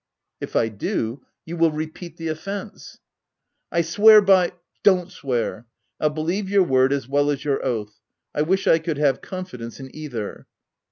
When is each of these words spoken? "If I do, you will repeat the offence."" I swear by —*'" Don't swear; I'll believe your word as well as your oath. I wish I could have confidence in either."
"If 0.41 0.55
I 0.55 0.67
do, 0.69 1.21
you 1.45 1.55
will 1.57 1.69
repeat 1.69 2.17
the 2.17 2.27
offence."" 2.29 2.97
I 3.71 3.81
swear 3.81 4.19
by 4.19 4.53
—*'" 4.71 4.73
Don't 4.83 5.11
swear; 5.11 5.67
I'll 5.99 6.09
believe 6.09 6.49
your 6.49 6.63
word 6.63 6.91
as 6.91 7.07
well 7.07 7.29
as 7.29 7.45
your 7.45 7.63
oath. 7.63 7.99
I 8.33 8.41
wish 8.41 8.65
I 8.65 8.79
could 8.79 8.97
have 8.97 9.21
confidence 9.21 9.79
in 9.79 9.95
either." 9.95 10.47